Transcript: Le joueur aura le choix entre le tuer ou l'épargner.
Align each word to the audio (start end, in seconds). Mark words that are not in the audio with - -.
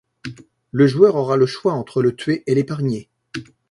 Le 0.71 0.87
joueur 0.87 1.15
aura 1.15 1.37
le 1.37 1.45
choix 1.45 1.73
entre 1.73 2.01
le 2.01 2.15
tuer 2.15 2.43
ou 2.49 2.55
l'épargner. 2.55 3.07